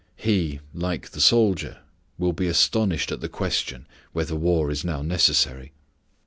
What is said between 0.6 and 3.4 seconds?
like the soldier, will be astonished at the